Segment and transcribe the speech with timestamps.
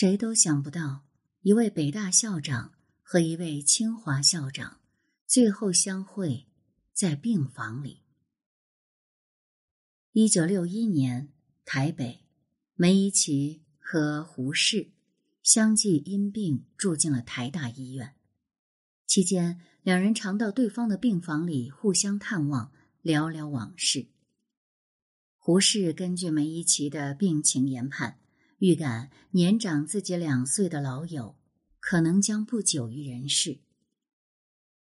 [0.00, 1.04] 谁都想不到，
[1.42, 4.80] 一位北大校长和一位清华校长
[5.26, 6.46] 最后相会
[6.94, 8.00] 在病房里。
[10.12, 11.28] 一九六一年，
[11.66, 12.24] 台北，
[12.76, 14.92] 梅贻琦和胡适
[15.42, 18.14] 相继因病住进了台大医院。
[19.06, 22.72] 期间，两人常到对方的病房里互相探望，
[23.02, 24.06] 聊聊往事。
[25.36, 28.19] 胡适根据梅贻琦的病情研判。
[28.60, 31.38] 预感年长自己两岁的老友
[31.78, 33.60] 可能将不久于人世，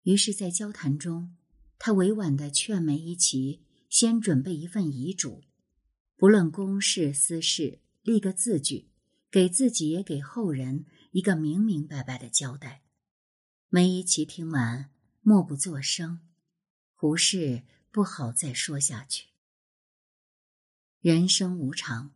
[0.02, 1.34] 于是，在交谈中，
[1.78, 5.42] 他委婉的劝梅贻琦先准备一份遗嘱，
[6.16, 8.90] 不论公事私事，立个字据，
[9.30, 12.82] 给自己也给后人一个明明白白的交代。
[13.70, 14.90] 梅贻琦听完，
[15.22, 16.20] 默不作声。
[16.94, 19.28] 胡适不好再说下去。
[21.00, 22.12] 人生无常。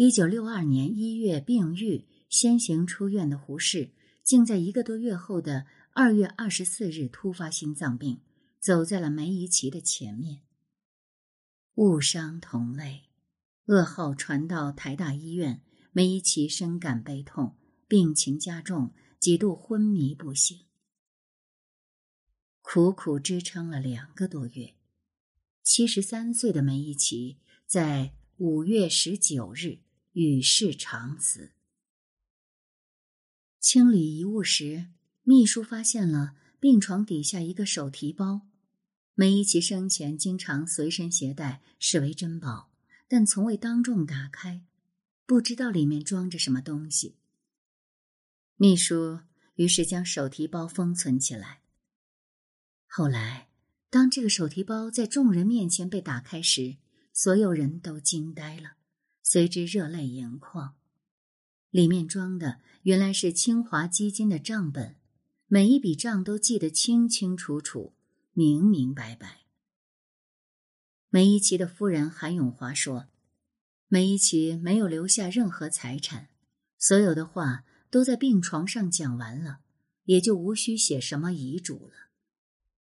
[0.00, 3.90] 一九六二年一月病愈，先行出院的胡适，
[4.22, 8.20] 竟在一个多月后的二月二十四日突发心脏病，
[8.60, 10.42] 走在了梅贻琦的前面。
[11.74, 13.08] 误伤同类，
[13.66, 17.56] 噩耗传到台大医院，梅贻琦深感悲痛，
[17.88, 20.60] 病情加重，几度昏迷不醒，
[22.62, 24.76] 苦苦支撑了两个多月。
[25.64, 29.80] 七十三岁的梅贻琦在五月十九日。
[30.18, 31.52] 与世长辞。
[33.60, 34.88] 清理遗物时，
[35.22, 38.40] 秘书发现了病床底下一个手提包。
[39.14, 42.72] 梅贻琦生前经常随身携带，视为珍宝，
[43.06, 44.64] 但从未当众打开，
[45.24, 47.14] 不知道里面装着什么东西。
[48.56, 49.20] 秘书
[49.54, 51.60] 于是将手提包封存起来。
[52.88, 53.50] 后来，
[53.88, 56.78] 当这个手提包在众人面前被打开时，
[57.12, 58.77] 所有人都惊呆了。
[59.30, 60.74] 随之热泪盈眶，
[61.68, 64.96] 里面装的原来是清华基金的账本，
[65.48, 67.92] 每一笔账都记得清清楚楚、
[68.32, 69.40] 明明白白。
[71.10, 73.08] 梅贻琦的夫人韩永华说
[73.88, 76.30] ：“梅贻琦没有留下任何财产，
[76.78, 79.58] 所有的话都在病床上讲完了，
[80.04, 82.08] 也就无需写什么遗嘱了。”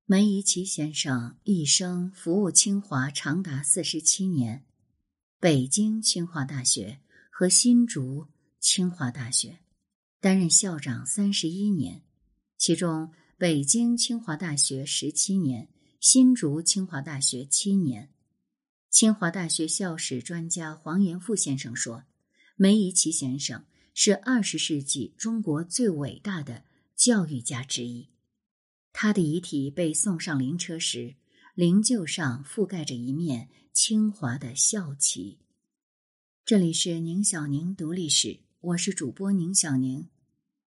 [0.07, 4.65] 梅贻琦先生一生服务清华长达四十七年。
[5.41, 6.99] 北京清华大学
[7.31, 8.27] 和新竹
[8.59, 9.61] 清华大学
[10.19, 12.03] 担任校长三十一年，
[12.57, 15.69] 其中北京清华大学十七年，
[16.01, 18.11] 新竹清华大学七年。
[18.91, 22.03] 清华大学校史专家黄延富先生说
[22.59, 26.65] ：“梅贻琦先生是二十世纪中国最伟大的
[26.97, 28.09] 教育家之一。
[28.93, 31.15] 他的遗体被送上灵车时，
[31.55, 33.49] 灵柩上覆盖着一面。”
[33.81, 35.39] 清华的校旗。
[36.45, 40.09] 这里是宁小宁读历史，我是主播宁小宁。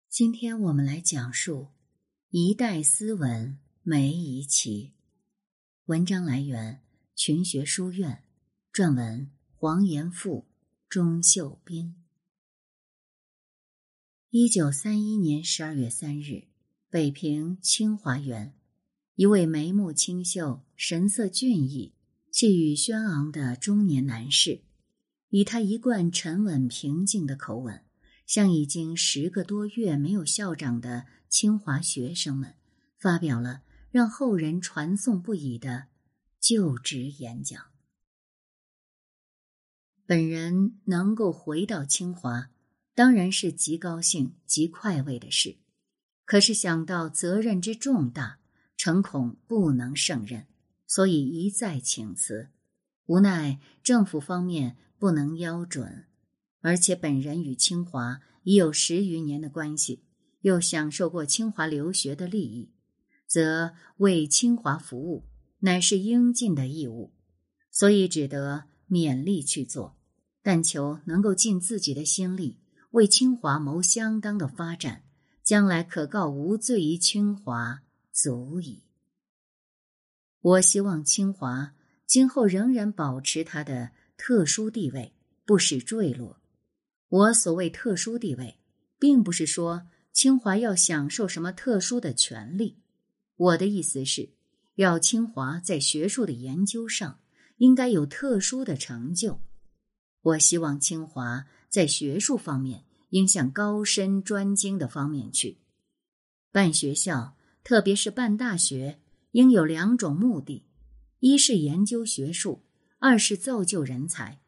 [0.09, 1.69] 今天我们来讲述
[2.31, 4.91] 一代斯文梅贻琦。
[5.85, 6.83] 文章来源
[7.15, 8.25] 群学书院，
[8.73, 10.45] 撰文黄延富、
[10.89, 11.95] 钟秀斌。
[14.31, 16.49] 一九三一年十二月三日，
[16.91, 18.53] 北平清华园，
[19.15, 21.93] 一位眉目清秀、神色俊逸。
[22.37, 24.61] 气宇轩昂的中年男士，
[25.31, 27.83] 以他一贯沉稳平静的口吻，
[28.27, 32.55] 向已经十个多月没有校长的清华学生们，
[32.99, 35.87] 发表了让后人传颂不已的
[36.39, 37.59] 就职演讲。
[40.05, 42.51] 本人能够回到清华，
[42.95, 45.57] 当然是极高兴、极快慰的事。
[46.27, 48.41] 可是想到责任之重大，
[48.77, 50.47] 诚恐不能胜任。
[50.87, 52.49] 所以一再请辞，
[53.07, 56.07] 无奈政府方面不能邀准，
[56.61, 60.05] 而且本人与清华已有十余年的关系，
[60.43, 62.73] 又享受过清华留学的利益，
[63.27, 65.25] 则为清华服务
[65.61, 67.13] 乃是应尽的义务，
[67.71, 69.97] 所以只得勉力去做，
[70.43, 72.61] 但求能够尽自己的心力，
[72.93, 75.03] 为清华谋相当的发展，
[75.43, 77.83] 将来可告无罪于清华，
[78.13, 78.86] 足矣。
[80.47, 81.75] 我希望清华
[82.07, 85.13] 今后仍然保持它的特殊地位，
[85.45, 86.41] 不使坠落。
[87.09, 88.61] 我所谓特殊地位，
[88.97, 92.79] 并不是说清华要享受什么特殊的权利。
[93.35, 94.31] 我的意思是，
[94.77, 97.19] 要清华在学术的研究上
[97.57, 99.41] 应该有特殊的成就。
[100.23, 105.59] 我希望清华在学术方面应向高深专精的方面去。
[106.53, 109.01] 办学校，特别是办大学。
[109.37, 110.65] 应有两种目的：
[111.21, 112.63] 一是研究学术，
[112.99, 114.41] 二是造就人才。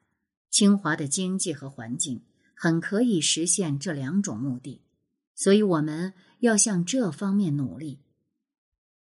[0.49, 2.23] 清华的经济和环境
[2.55, 4.81] 很可以实现这两种目的，
[5.35, 8.01] 所以我们要向这方面努力。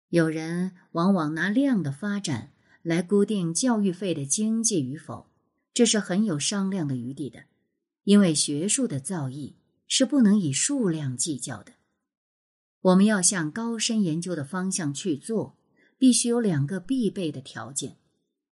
[0.09, 2.51] 有人往往拿量的发展
[2.81, 5.31] 来固定教育费的经济与否，
[5.73, 7.45] 这是很有商量的余地的，
[8.03, 9.53] 因为学术的造诣
[9.87, 11.71] 是不能以数量计较的。
[12.81, 15.55] 我们要向高深研究的方向去做，
[15.99, 17.97] 必须有两个必备的条件：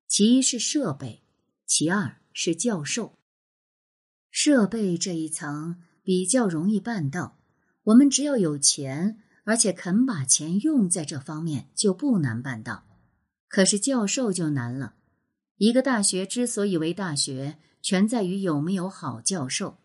[0.07, 1.23] 其一是设备，
[1.65, 3.17] 其二是教授。
[4.29, 7.39] 设备这一层比较容易办到，
[7.85, 9.23] 我们只要有钱。
[9.47, 12.83] 而且肯把钱用在这方面就不难办到，
[13.47, 14.95] 可是教授就难了。
[15.55, 19.77] 一个大学之所以为大学，全在于有没有好教授。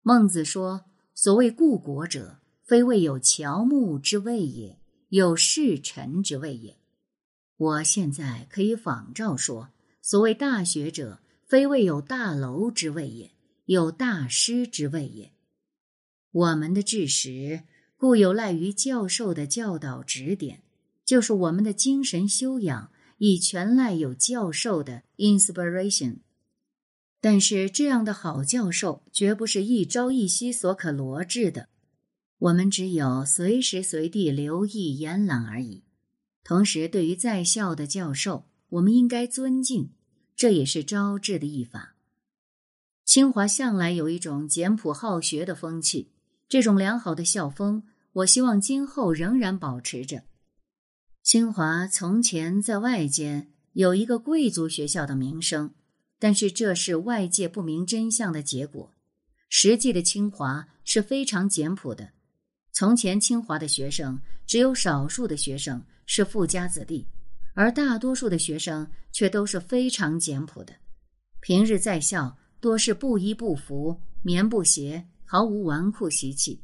[0.00, 4.80] 孟子说：“所谓故国者，非谓有乔木之谓也，
[5.10, 6.78] 有世臣之谓也。”
[7.56, 9.70] 我现在可以仿照说
[10.02, 13.32] ：“所谓大学者，非谓有大楼之谓也，
[13.66, 15.32] 有大师之谓也。”
[16.32, 17.62] 我们的知识。
[17.96, 20.62] 故有赖于教授的教导指点，
[21.06, 26.16] 就是我们的精神修养，已全赖有教授的 inspiration。
[27.22, 31.68] 但是这样的好教授，绝不是一朝一夕所可罗致的。
[32.36, 35.83] 我们只有随时随地留意延揽而已。
[36.44, 39.90] 同时，对于在校的教授，我们应该尊敬，
[40.36, 41.96] 这也是招致的一法。
[43.04, 46.12] 清华向来有一种简朴好学的风气，
[46.48, 47.82] 这种良好的校风。
[48.12, 50.22] 我希望今后仍然保持着。
[51.22, 55.74] 清华从前在外间有一个贵族学校的名声，
[56.18, 58.94] 但是这是外界不明真相的结果。
[59.48, 62.13] 实际的清华是非常简朴的。
[62.74, 67.06] 从前清华的学生只有少数的学生是富家子弟，
[67.54, 70.74] 而大多数的学生却都是非常简朴的。
[71.40, 76.60] 平日在校多是布衣不服、棉布鞋，毫无纨绔习气。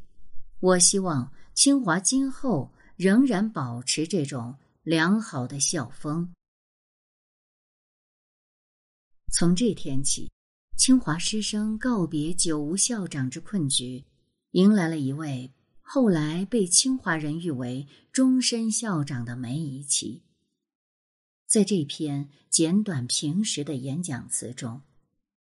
[0.61, 1.33] 我希望。
[1.53, 6.33] 清华今后仍然保持这种良好的校风。
[9.31, 10.31] 从这天起，
[10.79, 14.03] 清华师生告别久无校长之困局，
[14.53, 15.53] 迎来了一位
[15.93, 20.23] 后来被清华人誉为终身校长的梅贻琦。
[21.49, 24.83] 在这篇简短平实的演讲词中，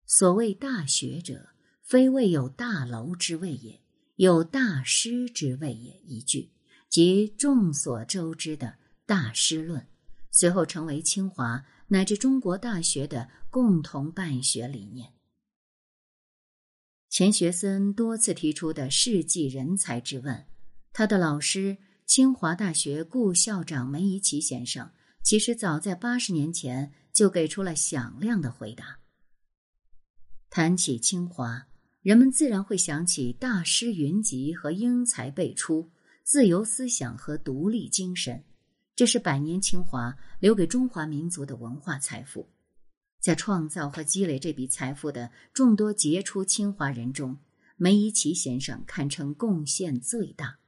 [0.05, 1.49] 所谓大学者，
[1.81, 3.81] 非谓有大楼之谓也。
[4.15, 6.49] 有大师之谓也，一句
[6.88, 9.85] 即众所周知的大师论，
[10.31, 15.11] 随后成为清华乃至中国大学的共同办学理念。
[17.09, 20.45] 钱学森多次提出的世纪人才之问，
[20.94, 24.92] 他的老师清华大学顾校长梅贻琦先生，
[25.24, 29.00] 其实早在八十年前就给出了响亮的回答。
[30.50, 31.68] 谈起清华。
[32.04, 35.92] 人们自然会想起大师云集和英才辈出、
[36.24, 38.45] 自由思想和独立精神，
[38.95, 42.48] 这是百年清华留给中华民族的文化财富。
[43.27, 47.38] 在创造和积累这笔财富的众多杰出清华人中，
[47.75, 50.59] 梅贻琦先生堪称贡献最大。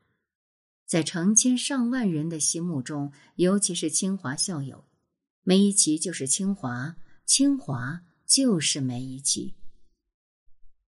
[0.85, 4.83] 在成千上万人的心目中，尤其是清华校友，
[5.43, 9.55] 梅贻琦就是清华，清华就是梅贻琦。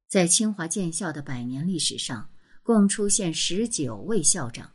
[0.09, 2.29] 在清华建校的百年历史上，
[2.63, 4.74] 共出现十九位校长，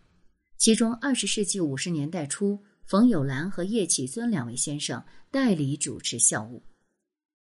[0.57, 6.65] 其中二十世纪五十年代初，冯友兰和叶启尊两位先生代理主持校务。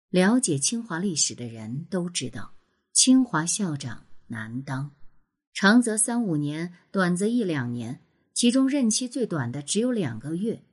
[0.09, 2.53] 了解清华历史的人都知道，
[2.93, 4.95] 清华校长难当，
[5.53, 8.01] 长则三五年，短则一两年，
[8.33, 10.63] 其中任期最短的只有两个月。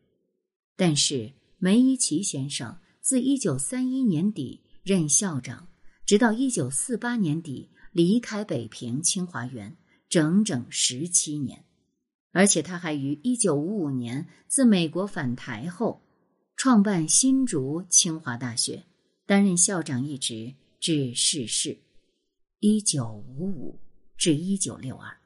[0.76, 5.68] 但是梅贻琦先生自一九三一年底任校长。
[6.04, 9.76] 直到一九四八年底离开北平清华园，
[10.08, 11.64] 整整十七年，
[12.32, 16.02] 而且他还于一九五五年自美国返台后，
[16.56, 18.84] 创办新竹清华大学，
[19.32, 21.78] 担任校长一职至逝世。
[22.60, 23.78] 一九五五
[24.18, 25.16] 至一九六二，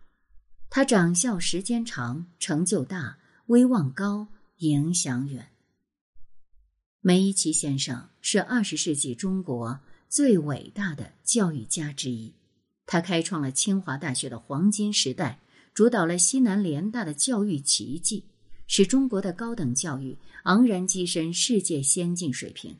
[0.70, 5.48] 他掌校时间长，成就大，威望高，影响远。
[7.00, 9.80] 梅贻琦先生是二十世纪中国。
[10.08, 12.32] 最伟大的教育家之一，
[12.86, 15.40] 他开创了清华大学的黄金时代，
[15.75, 18.25] 主导了西南联大的教育奇迹，
[18.68, 22.76] 使中国的高等教育昂然跻身世界先进水平。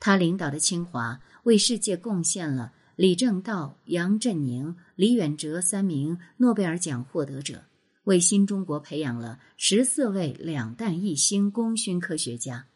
[0.00, 7.62] 他领导的清华为世界贡献了李政道、杨振宁、李远哲三名诺贝尔奖获得者，
[8.04, 12.66] 为新中国培养了十四位两弹一星功勋科学家，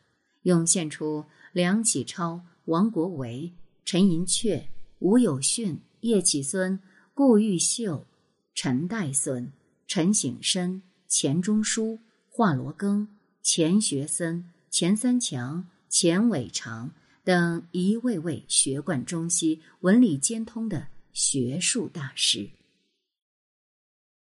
[0.42, 3.52] 涌现出梁启超、王国维。
[3.86, 4.62] 陈寅恪、
[5.00, 6.80] 吴有训、叶启孙、
[7.12, 8.06] 顾毓秀、
[8.54, 9.52] 陈岱孙、
[9.86, 12.00] 陈省身、钱钟书、
[12.30, 13.06] 华罗庚、
[13.42, 16.92] 钱学森、钱三强、钱伟长
[17.24, 22.50] 等一位位学贯中西、文理兼通的学术大师。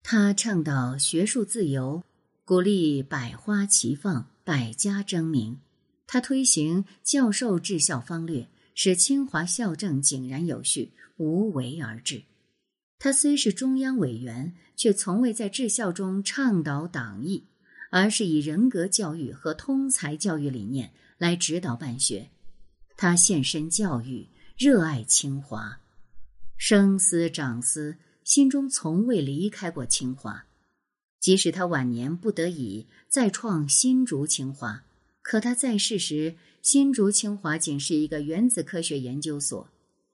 [0.03, 2.03] 他倡导学术自由，
[2.45, 5.59] 鼓励百花齐放、百家争鸣。
[6.05, 12.23] 他推行教授治校方略，使清华校政井然有序、无为而治。
[12.99, 17.45] 他虽是中央委员，却从未在治校中倡导党意，
[17.89, 22.29] 而是以人格教育和通才教育理念来指导办学。
[23.01, 25.79] 他献身教育，热爱清华，
[26.55, 27.97] 生思长思。
[28.23, 30.45] 心中从未离开过清华，
[31.19, 34.83] 即使他晚年不得已再创新竹清华，
[35.23, 39.67] 可他在世时，新竹清华仅是一个原子科学研究所，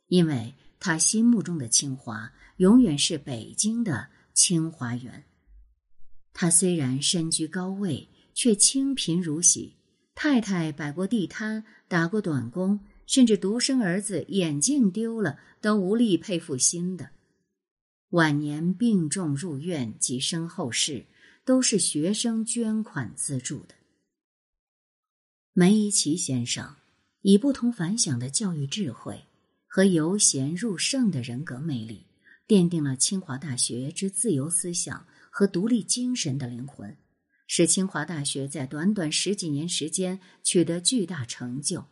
[0.08, 5.26] 因为他心目中的清华永远是北京的清华园。
[6.32, 9.74] 他虽然身居高位，却清贫如洗，
[10.20, 17.12] 太太摆过地摊，打过短工，甚至独生儿子眼镜丢了都无力配副新的。
[18.10, 21.06] 晚年病重入院及身后事，
[21.46, 23.76] 都是学生捐款资助的。
[25.54, 26.78] 梅贻琦先生
[27.22, 29.24] 以不同凡响的教育智慧
[29.68, 32.08] 和由贤入圣的人格魅力，
[32.48, 36.98] 奠定了清华大学之自由思想和独立精神的灵魂，
[37.48, 41.86] 使清华大学在短短十几年时间取得巨大成就。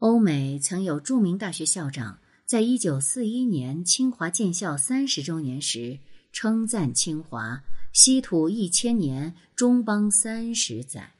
[0.00, 2.20] 欧美曾有著名大学校长。
[2.44, 6.00] 在一九四一年清华建校三十周年时，
[6.32, 7.62] 称赞清华
[7.94, 11.12] “稀土一千年，中邦三十载”，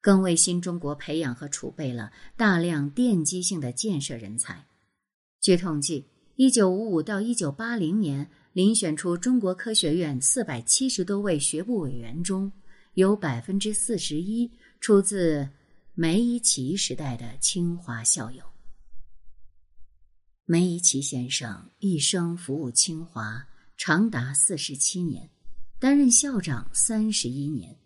[0.00, 4.64] 更为新中国培养和储备了大量奠基性的建设人才。
[5.38, 12.52] 据统计，一九五五到一九八零年遴选出中国科学院四百七十多位学部委员中，
[12.94, 14.48] 有百分之四十一
[14.80, 15.48] 出自
[15.94, 18.44] 梅贻琦时代的清华校友。
[20.44, 23.44] 梅贻琦先生一生服务清华
[23.76, 25.28] 长达四十七年，
[25.80, 27.76] 担任校长三十一年。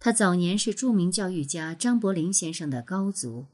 [0.00, 3.46] 他早年是著名教育家张伯苓先生的高足，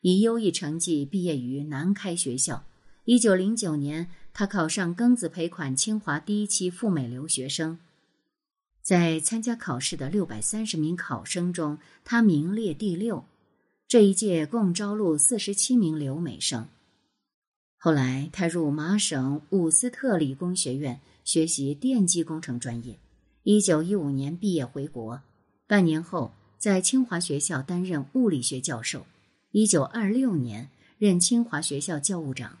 [0.00, 2.66] 以优异成绩毕业于南开学校。
[3.04, 7.78] 一九零九年，他考上庚子赔款清华第一期赴美留学生，
[8.82, 13.24] 在参加考试的六百三十名考生中，他名列第六。
[13.88, 16.68] 这一届共招录四十七名留美生。
[17.78, 22.98] 后来，他入麻省伍斯特理工学院学习电机工程专业。
[23.42, 25.22] 一九一五年毕业回国，
[25.66, 29.06] 半年后在清华学校担任物理学教授。
[29.52, 32.58] 一九二六年任清华学校教务长。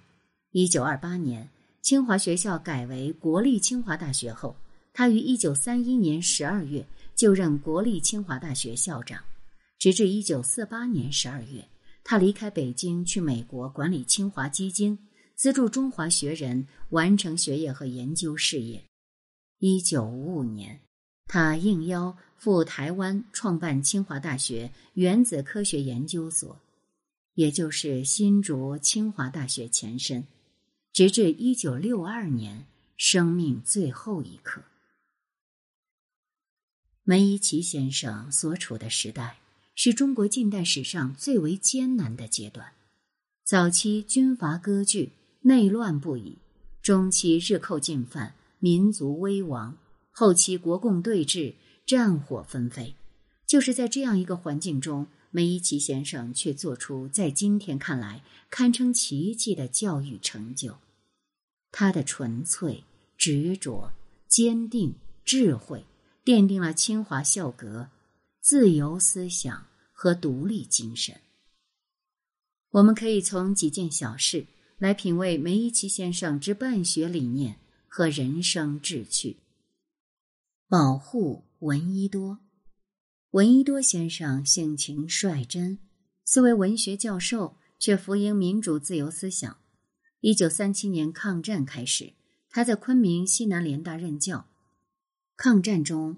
[0.52, 1.50] 一九二八年，
[1.86, 4.56] 清华学校改为国立清华大学后，
[4.92, 9.22] 他于一九三一年十二月就任国立清华大学校长，
[9.78, 11.64] 直至一九四八年十二月，
[12.02, 14.98] 他离开北京去美国管理清华基金。
[15.36, 18.82] 资助中华学人完成学业和研究事业。
[19.60, 20.80] 一九五五年，
[21.28, 26.58] 他应邀赴台湾创办清华大学原子科学研究所，
[27.34, 30.26] 也就是新竹清华大学前身，
[30.96, 32.64] 直至一九六二年
[32.96, 34.62] 生命最后一刻。
[37.02, 39.36] 梅贻琦先生所处的时代
[39.74, 42.72] 是中国近代史上最为艰难的阶段，
[43.44, 45.12] 早期军阀割据。
[45.42, 46.38] 内乱不已，
[46.80, 49.74] 中期日寇进犯，民族危亡；
[50.10, 52.94] 后期国共对峙，战火纷飞。
[53.46, 60.78] 就是在这样一个环境中，梅贻琦先生却做出在今天看来堪称奇迹的教育成就。
[61.70, 62.84] 他的纯粹、
[63.16, 63.92] 执着、
[64.28, 64.94] 坚定、
[65.24, 65.84] 智慧，
[66.24, 67.88] 奠定了清华校格、
[68.40, 71.20] 自由思想和独立精神。
[72.70, 74.46] 我们可以从几件小事。
[74.78, 77.58] 来品味梅贻琦先生之办学理念
[77.88, 79.38] 和人生志趣。
[80.68, 82.40] 保护闻一多，
[83.30, 85.78] 闻一多先生性情率真，
[86.26, 89.56] 虽为文学教授，却服膺民主自由思想。
[90.26, 92.12] 一九三七年抗战开始，
[92.50, 94.48] 他在昆明西南联大任教。
[95.36, 96.16] 抗战中，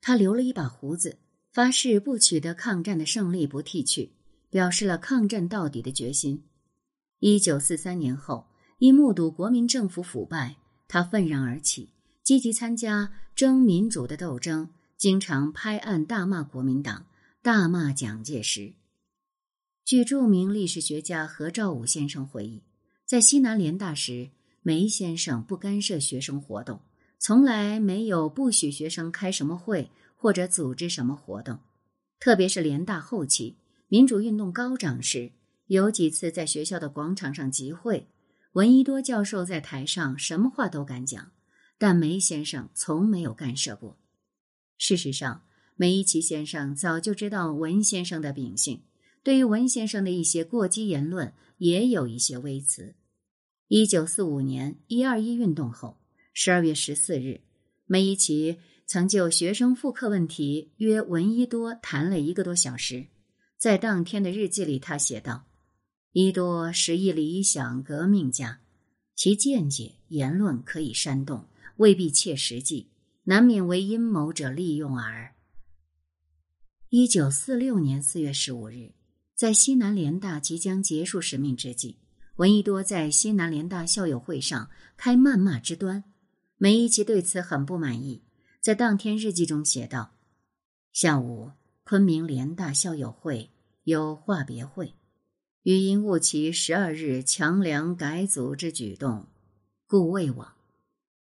[0.00, 1.18] 他留了一把胡子，
[1.52, 4.12] 发誓不取得抗战的胜利不剃去，
[4.48, 6.42] 表示了抗战到底的决心。
[7.18, 8.46] 一九四三年后，
[8.78, 10.56] 因目睹国民政府腐败，
[10.88, 11.90] 他愤然而起，
[12.22, 17.04] 积极参加争民主的斗争，经常拍案大骂国民党，
[17.42, 18.72] 大骂蒋介石。
[19.84, 22.62] 据著名历史学家何兆武先生回忆，
[23.10, 24.30] 在西南联大时，
[24.62, 26.80] 梅先生不干涉学生活动，
[27.18, 31.58] 从来没有不许学生开什么会或者组织什么活动。
[32.20, 33.56] 特别是联大后期，
[33.88, 35.32] 民主运动高涨时，
[35.66, 38.06] 有几次在学校的广场上集会，
[38.52, 41.32] 闻一多教授在台上什么话都敢讲，
[41.78, 43.98] 但梅先生从没有干涉过。
[44.78, 45.42] 事实上，
[45.74, 48.82] 梅贻琦先生早就知道文先生的秉性，
[49.24, 52.94] 对于文先生的一些过激言论也有一些微词。
[53.72, 55.96] 一九四五年一二一运动后，
[56.32, 57.42] 十二月十四日，
[57.86, 63.06] 梅贻琦曾就学生复课问题约闻一多谈了一个多小时。
[63.56, 65.44] 在当天的日记里，他写道
[66.10, 68.58] ：“一多是一理想革命家，
[69.14, 71.46] 其见解言论可以煽动，
[71.76, 72.88] 未必切实际，
[73.22, 75.36] 难免为阴谋者利用耳。”
[76.90, 78.90] 一九四六年四月十五日，
[79.36, 81.98] 在西南联大即将结束使命之际，
[82.40, 86.04] 闻一多在西南联大校友会上开谩骂之端。
[86.56, 88.22] 梅贻琦对此很不满意，
[88.62, 90.12] 在当天日记中写道
[90.90, 91.50] ：“下午，
[91.84, 93.50] 昆明联大校友会
[93.84, 94.94] 有话别会，
[95.64, 99.26] 余因误其十二日强梁改组之举动，
[99.86, 100.54] 故未往。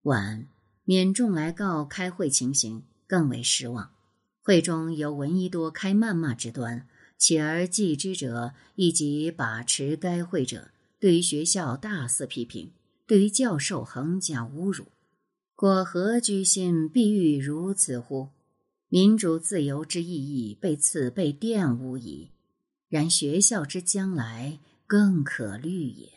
[0.03, 0.49] 晚，
[0.83, 3.93] 免众来告开会情形，更为失望。”
[4.43, 10.73] 会中由闻一多开谩骂之端，且而继之者以及把持该会者，
[11.05, 12.73] 对于学校大肆批评，
[13.07, 14.87] 对于教授横加侮辱。
[15.55, 18.31] 果何居心必欲如此乎？
[18.89, 22.31] 民主自由之意义被此被玷污矣。
[22.89, 26.09] 然学校之将来更可虑也。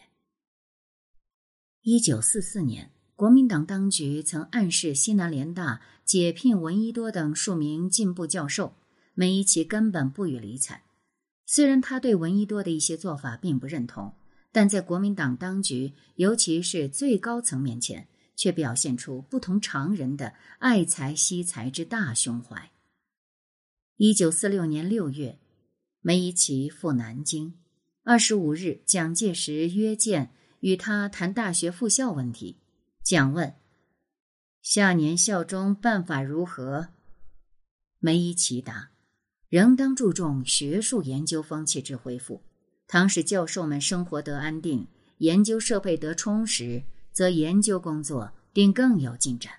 [1.81, 2.89] 一九四四年。
[3.13, 8.75] 国民党当局曾暗示西南联大解聘闻一多等数名进步教授，
[9.13, 10.85] 梅贻琦根本不予理睬。
[11.45, 14.13] 虽然他对闻一多的一些做法并不认同，
[14.57, 22.71] 但在国民党当局，尤其是最高层面前，却表现出不同常人的爱才惜才之大胸怀。
[23.97, 25.37] 一九四六年六月，
[26.01, 27.53] 梅贻琦赴南京。
[28.01, 32.57] 二十五日，蒋介石约见，与他谈大学复校问题。
[33.03, 33.53] 蒋问
[34.63, 36.87] ：“下年校中办法如何？”
[38.01, 38.89] 梅贻琦答
[39.49, 42.41] ：“仍当注重学术研究风气之恢复。
[42.87, 44.87] 倘使教授们生活得安定，
[45.19, 49.53] 研究设备得充实，则研究工作定更有进展。”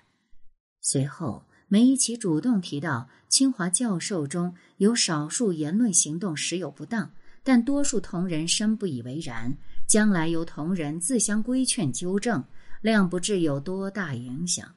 [0.81, 7.11] 随后，梅贻琦主动提到，清华教授中有少数言论行动时有不当，
[7.43, 9.55] 但多数同仁深不以为然，
[9.87, 12.43] 将来由同仁自相规劝纠正。
[12.81, 14.75] 量不至有多大影响。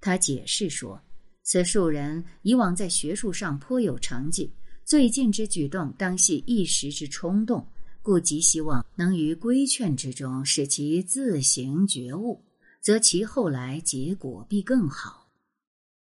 [0.00, 1.00] 他解释说
[1.44, 4.52] ：“此数人以往在学术上颇有成绩，
[4.90, 7.64] 最近之举动当系一时之冲动，
[8.02, 12.42] 故极希望能于规劝之中使其自行觉悟，
[12.80, 15.28] 则其后来结果必更好。”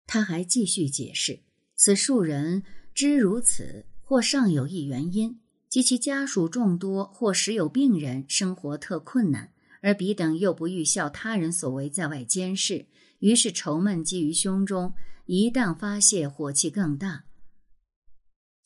[0.08, 1.42] 他还继续解释
[1.76, 9.52] ：“此数人之如此，或尚有一原因，及其家属众多，或时有病人，生活特困难。”
[9.84, 12.86] 而彼等又不欲效他人所为，在外监视，
[13.20, 14.94] 于是愁闷积于胸中，
[15.26, 17.26] 一旦发泄，火气更大。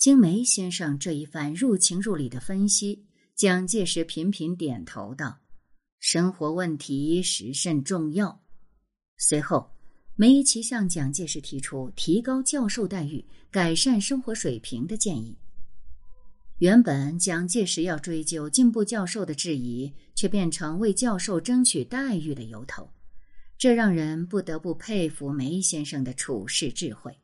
[0.02, 5.38] 经梅先生这一番入情入理的分析，蒋介石频频点头道
[6.02, 8.42] ：“生活问题实甚重要。”
[9.20, 9.70] 随后，
[10.16, 15.38] 梅贻琦向蒋介石提出提高教授待遇、改善生活水平的建议。
[16.58, 22.90] 原本蒋介石要追究进步教授的质疑，却变成为教授争取待遇的由头，
[23.56, 27.16] 这让人不得不佩服梅先生的处世智慧。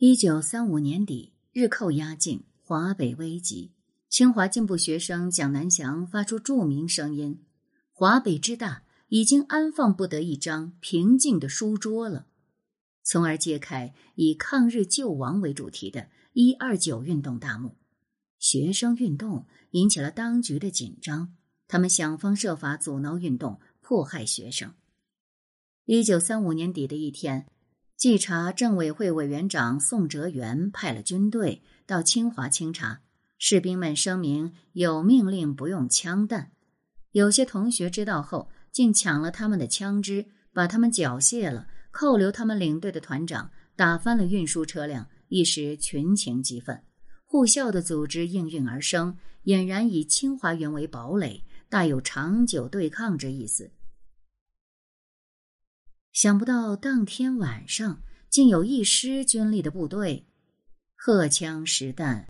[0.00, 3.72] 一九三五年底，日寇压境，华北危急，
[4.08, 7.42] 清华进步学生蒋南翔发出著名声音
[7.90, 12.28] ：“华北之大，已经安放不得一张平静的书桌了。”
[13.02, 16.10] 从而揭开以抗日救亡为主题的。
[16.32, 17.74] 一二九运动大幕，
[18.38, 21.34] 学生运动引起了当局的紧张，
[21.66, 24.72] 他们想方设法阻挠运动，迫害学生。
[25.86, 27.48] 一九三五年底的一天，
[27.98, 33.00] 稽查政委会委员长宋哲元派了军队到清华清查，
[33.40, 36.52] 士兵们声明有命令不用枪弹，
[37.10, 45.08] 有些同学知道后，竟抢了他们的枪支，把他们缴械了，扣留他们领队的团长，打翻了运输车辆。
[45.26, 46.80] 一时群情激愤，
[47.24, 53.72] 护校的组织应运而生，俨然以清华园为堡垒，大有长久对抗之意思。
[56.20, 60.26] 想不到当天晚上，竟有一师军力的部队，
[60.96, 62.26] 荷枪实弹，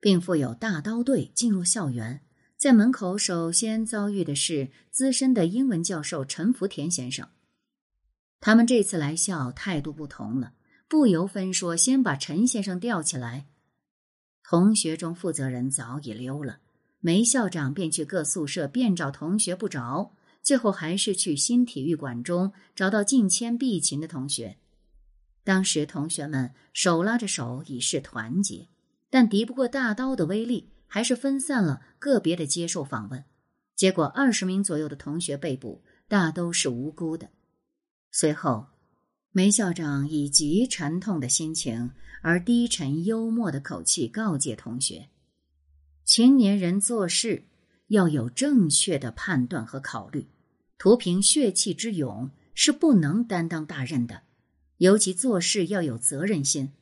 [0.00, 2.22] 并附有大刀队进入校园，
[2.56, 7.28] 在门口首先遭遇的是资深的英文教授陈福田先生。
[8.40, 10.54] 他们这次来校态度不同了，
[10.88, 13.48] 不由分说，先把陈先生吊起来。
[14.42, 16.60] 同学中负责人早已溜了，
[17.00, 20.15] 梅校长便去各宿舍遍找同学不着，
[20.46, 24.56] 最后还是去新体育馆中找到近千碧琴的同学。
[25.42, 28.68] 当时同学们手拉着手以示团结，
[29.10, 30.70] 但敌不过大刀的威力。
[30.88, 33.24] 还是分散了个别的接受访问，
[33.74, 37.28] 结果二十名左右的同学被捕，大都是无辜的。
[38.12, 38.68] 随后，
[39.32, 41.90] 梅校长以极沉痛的心情
[42.22, 45.08] 而低沉幽默的口气告诫同学
[46.06, 47.42] ：“青年人做事
[47.88, 50.28] 要有正确的判断和考虑，
[50.78, 54.22] 图凭血气之勇是不能担当大任的，
[54.78, 56.72] 尤其做事要有责任心。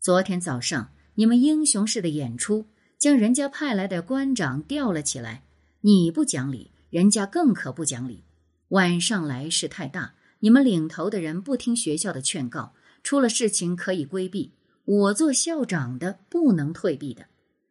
[0.00, 2.66] 昨天早上你们英雄式的演出。”
[3.00, 5.42] 将人家派来的官长吊了起来，
[5.80, 8.24] 你不讲理，人家更可不讲理。
[8.68, 14.52] 晚上来事太大，你们领头的人不听学校的劝告，出了事情可以规避。
[14.84, 17.24] 我做校长的不能退避的，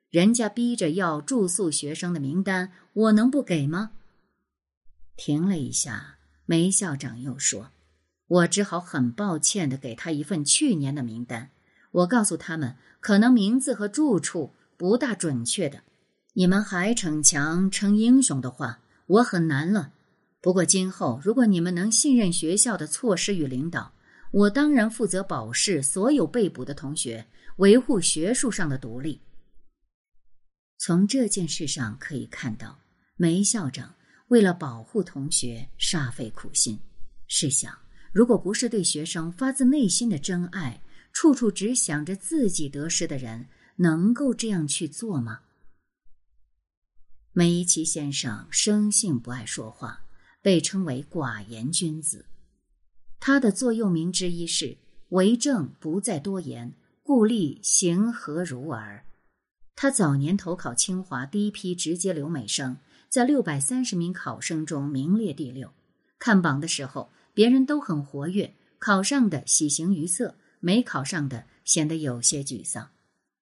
[0.09, 3.91] 人家逼着要住宿学生的名单，我能不给吗？
[5.19, 7.71] 停了一下，梅校长又说
[8.25, 11.49] ：“我只好很抱歉的给他一份去年的名单。
[11.91, 15.81] 我告诉他们，可能名字和住处。”不大准确的，
[16.35, 19.91] 你们还逞强称英雄的话，我很难了。
[20.39, 23.91] 不过今后如果你们能信任学校的措施与领导，
[24.31, 27.27] 我当然负责保释所有被捕的同学，
[27.57, 29.19] 维护学术上的独立。
[30.77, 32.79] 从这件事上可以看到，
[33.17, 33.95] 梅校长
[34.29, 36.79] 为了保护同学煞费苦心。
[37.27, 37.77] 试想，
[38.11, 40.81] 如果不是对学生发自内心的真爱，
[41.13, 43.47] 处处只想着自己得失的人。
[43.81, 45.39] 能够这样去做吗？
[47.31, 50.03] 梅贻琦先生生性不爱说话，
[50.41, 52.25] 被称为寡言君子。
[53.21, 54.77] 他的座右铭之一是
[55.15, 59.05] “为政不在多言，故立行何如耳”。
[59.77, 62.75] 他早年投考清华第一批直接留美生，
[63.09, 65.73] 在六百三十名考生中名列第六。
[66.19, 72.91] 看榜的时候，别人都很活跃，考上的喜形于色，没考上的显得有些沮丧。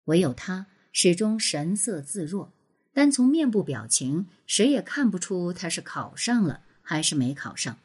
[0.05, 2.53] 唯有他始终神色自若，
[2.93, 7.77] 单从面部表情，谁也看不出他是考上了还是没考上。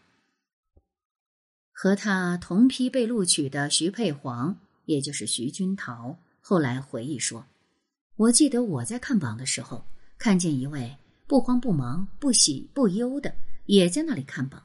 [1.72, 7.46] 和他同批被录取的徐佩煌，也就是徐君桃，后来回忆说
[8.14, 9.84] ：“我记得我在看榜的时候，
[10.16, 10.96] 看见一位
[11.32, 14.62] 不慌不忙、不喜不忧的，也在那里看榜。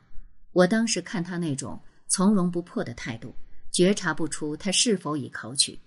[0.51, 3.33] 我当时看他那种从容不迫的态度，
[3.71, 5.79] 觉察不出他是否已考取。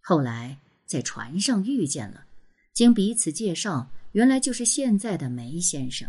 [0.00, 2.26] 后来。”在船上遇见了，
[2.72, 6.08] 经彼此介绍，原来就是现在的梅先生。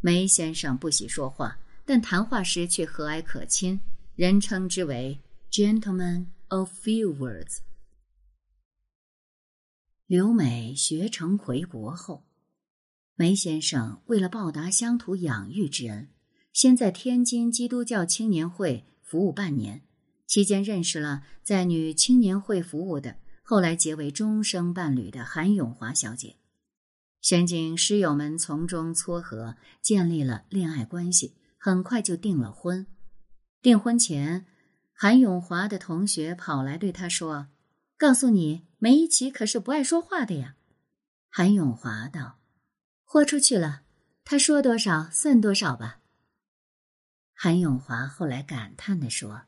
[0.00, 3.80] 梅先生不喜说话，但谈话时却和蔼可亲，
[4.14, 5.18] 人称之为
[5.50, 7.58] “gentleman of few words”。
[10.06, 12.22] 留美学成回国后，
[13.20, 16.08] 梅先生为了报答乡土养育之恩，
[16.52, 19.82] 先在天津基督教青年会服务半年，
[20.28, 23.16] 期间认识了在女青年会服务的。
[23.42, 26.36] 后来结为终生伴侣的韩永华小姐，
[27.20, 32.86] 先经师友们从中撮合，建立了恋爱关系，很快就订了婚。
[33.60, 34.46] 订婚前，
[34.92, 37.48] 韩永华的同学跑来对他说
[37.98, 40.54] ：“告诉你，梅贻琦可是不爱说话的呀。”
[41.28, 42.37] 韩永华道
[43.10, 43.84] ：“豁出去了，
[44.22, 46.02] 他说多少算多少吧。”
[47.32, 49.44] 韩永华后来感叹地说：“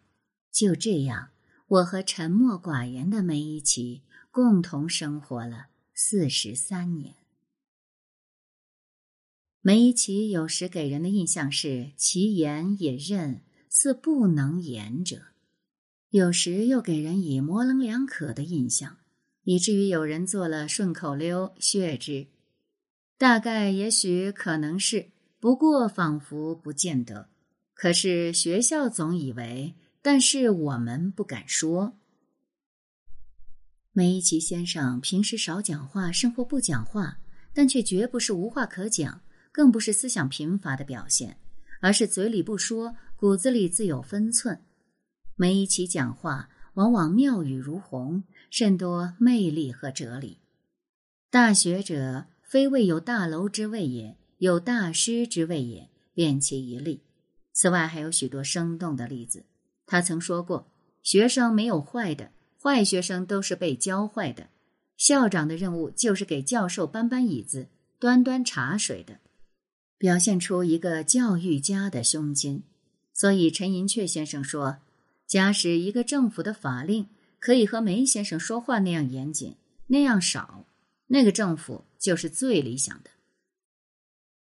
[0.51, 1.29] 就这样。”
[1.69, 7.15] 我和沉默寡言的梅贻琦共同生活了四十三年。
[9.61, 15.19] 梅贻琦有时给人的印象是其言也任，似不能言者；
[16.09, 18.97] 有时又给人以模棱两可的印象，
[19.45, 22.27] 以至于有人做了顺口溜谑之。
[23.21, 27.29] 大概也许可能是，不过仿佛不见得。
[27.75, 29.75] 可是学校总以为。
[30.01, 31.99] 但是我们不敢说。
[33.93, 37.19] 梅贻琦先生平时少讲话，甚或不讲话，
[37.53, 39.21] 但却绝不是无话可讲，
[39.53, 41.37] 更不是思想贫乏的表现，
[41.83, 44.63] 而是嘴里不说，骨子里自有分寸。
[45.37, 50.39] 梅贻琦讲话往往妙语如虹，甚多魅力和哲理。
[51.29, 57.05] 大学者非谓有大楼之谓也，有大师之谓也，便其一例。
[57.53, 59.45] 此外还有许多生动的例子。
[59.87, 60.67] 他曾说过
[61.01, 64.49] ：“学生没有坏的，坏学生都是被教坏的。
[64.97, 67.69] 校长的任务就是给教授搬搬椅子，
[68.01, 69.21] 端端茶水的，
[69.97, 72.65] 表现出一个教育家的胸襟。
[73.15, 74.79] 所以陈寅恪先生说，
[75.25, 77.07] 假使一个政府的法令
[77.39, 79.55] 可以和梅先生说话那样严谨、
[79.87, 80.65] 那样少，
[81.13, 83.11] 那个政府就是最理想的。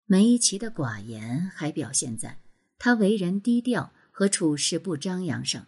[0.05, 2.37] 梅贻琦的寡言还表现在
[2.77, 5.67] 他为人低调和处事不张扬上。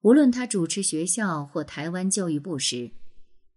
[0.00, 2.90] 无论他主持学校或台湾教育部时，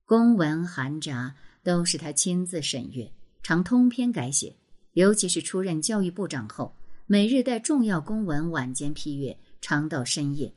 [0.05, 3.11] 公文函札都是他亲自审阅，
[3.41, 4.55] 常通篇改写。
[4.93, 6.75] 尤其是出任教育部长后，
[7.07, 10.53] 每日带重要公文晚间批阅，长到深夜。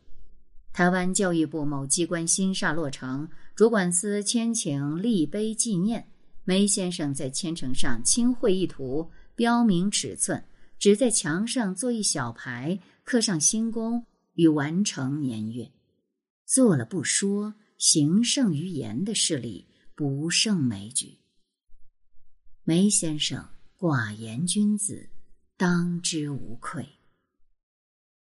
[0.72, 6.09] 台湾教育部某机关新厦落成，主管司签请立碑纪念。
[6.50, 10.44] 梅先生在签呈上亲绘一图，标明尺寸，
[10.80, 15.70] 只在墙上做一小牌，刻上新功与完成年月。
[16.44, 21.20] 做了不说，行胜于言的事例不胜枚举。
[22.64, 25.08] 梅先生寡言君子，
[25.56, 26.84] 当之无愧。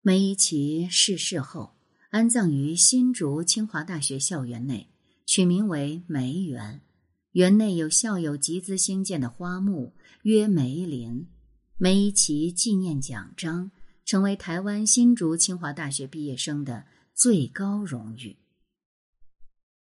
[0.03, 1.75] 梅贻琦逝世后，
[2.11, 4.87] 安葬于新竹清华大学校园内，
[5.25, 6.81] 取名为梅园。
[7.39, 11.25] 园内有校友集资兴建的花木，约梅林。
[11.77, 13.71] 梅贻琦纪念奖章
[14.03, 16.83] 成为台湾新竹清华大学毕业生的。
[17.15, 18.35] 最高荣誉。